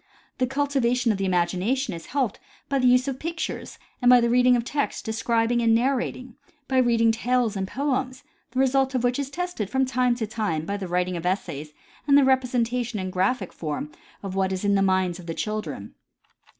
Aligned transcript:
The 0.39 0.47
cultivation 0.47 1.11
of 1.11 1.19
the 1.19 1.25
imagination 1.27 1.93
is 1.93 2.07
helped 2.07 2.39
by 2.69 2.79
the 2.79 2.87
use 2.87 3.07
of 3.07 3.19
pictures 3.19 3.77
and 4.01 4.09
by 4.09 4.19
the 4.19 4.31
reading 4.31 4.55
of 4.55 4.63
text, 4.65 5.05
describing 5.05 5.61
and 5.61 5.75
narrating; 5.75 6.37
by 6.67 6.79
reading 6.79 7.11
tales 7.11 7.55
and 7.55 7.67
poems, 7.67 8.23
the 8.49 8.59
result 8.59 8.95
of 8.95 9.03
which 9.03 9.19
is 9.19 9.29
tested 9.29 9.69
from 9.69 9.85
time 9.85 10.15
to 10.15 10.25
time 10.25 10.65
by 10.65 10.75
the 10.77 10.87
writing 10.87 11.17
of 11.17 11.25
essays 11.27 11.73
and 12.07 12.17
the 12.17 12.23
representation 12.23 12.97
in 12.97 13.11
graphic 13.11 13.53
form 13.53 13.91
of 14.23 14.33
what 14.33 14.51
is 14.51 14.65
in 14.65 14.73
the 14.73 14.81
minds 14.81 15.19
of 15.19 15.27
the 15.27 15.35
children. 15.35 15.93